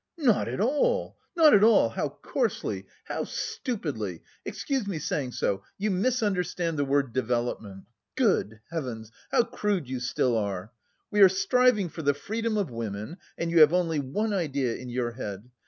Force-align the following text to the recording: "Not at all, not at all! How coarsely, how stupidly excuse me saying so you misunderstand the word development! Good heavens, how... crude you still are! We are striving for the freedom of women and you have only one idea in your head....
"Not 0.17 0.47
at 0.47 0.59
all, 0.59 1.15
not 1.37 1.53
at 1.53 1.63
all! 1.63 1.89
How 1.89 2.09
coarsely, 2.09 2.87
how 3.03 3.23
stupidly 3.23 4.23
excuse 4.43 4.87
me 4.87 4.97
saying 4.97 5.33
so 5.33 5.61
you 5.77 5.91
misunderstand 5.91 6.79
the 6.79 6.85
word 6.85 7.13
development! 7.13 7.83
Good 8.15 8.61
heavens, 8.71 9.11
how... 9.29 9.43
crude 9.43 9.87
you 9.87 9.99
still 9.99 10.35
are! 10.35 10.71
We 11.11 11.21
are 11.21 11.29
striving 11.29 11.87
for 11.87 12.01
the 12.01 12.15
freedom 12.15 12.57
of 12.57 12.71
women 12.71 13.17
and 13.37 13.51
you 13.51 13.59
have 13.59 13.73
only 13.73 13.99
one 13.99 14.33
idea 14.33 14.73
in 14.73 14.89
your 14.89 15.11
head.... 15.11 15.51